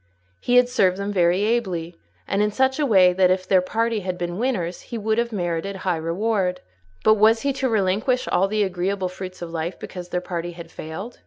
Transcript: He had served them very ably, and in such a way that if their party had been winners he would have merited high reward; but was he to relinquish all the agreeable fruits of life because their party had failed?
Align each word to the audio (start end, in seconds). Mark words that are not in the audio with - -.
He 0.39 0.55
had 0.55 0.67
served 0.67 0.97
them 0.97 1.13
very 1.13 1.43
ably, 1.43 1.95
and 2.27 2.41
in 2.41 2.49
such 2.51 2.79
a 2.79 2.87
way 2.87 3.13
that 3.13 3.29
if 3.29 3.47
their 3.47 3.61
party 3.61 3.99
had 3.99 4.17
been 4.17 4.39
winners 4.39 4.81
he 4.89 4.97
would 4.97 5.19
have 5.19 5.31
merited 5.31 5.75
high 5.85 5.97
reward; 5.97 6.61
but 7.03 7.13
was 7.19 7.41
he 7.41 7.53
to 7.53 7.69
relinquish 7.69 8.27
all 8.29 8.47
the 8.47 8.63
agreeable 8.63 9.09
fruits 9.09 9.43
of 9.43 9.51
life 9.51 9.77
because 9.77 10.09
their 10.09 10.19
party 10.19 10.53
had 10.53 10.71
failed? 10.71 11.19